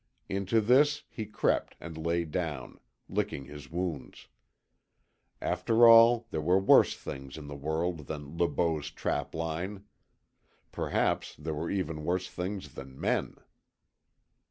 Into 0.27 0.61
this 0.61 1.03
he 1.09 1.27
crept 1.27 1.75
and 1.79 1.95
lay 1.95 2.25
down, 2.25 2.79
licking 3.07 3.45
his 3.45 3.69
wounds. 3.69 4.29
After 5.39 5.87
all 5.87 6.25
there 6.31 6.41
were 6.41 6.57
worse 6.57 6.97
things 6.97 7.37
in 7.37 7.45
the 7.45 7.55
world 7.55 8.07
than 8.07 8.35
Le 8.35 8.47
Beau's 8.47 8.89
trapline. 8.89 9.83
Perhaps 10.71 11.35
there 11.35 11.53
were 11.53 11.69
even 11.69 12.03
worse 12.03 12.27
things 12.27 12.73
than 12.73 12.99
men. 12.99 13.35